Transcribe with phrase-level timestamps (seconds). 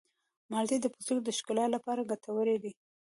[0.51, 2.71] مالټې د پوستکي د ښکلا لپاره ګټورې دي.